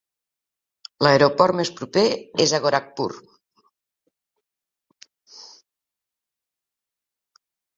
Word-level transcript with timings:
L'aeroport 1.07 1.55
més 1.59 1.71
proper 1.81 2.05
és 2.47 2.55
a 2.57 2.61
Gorakhpur. 2.65 3.09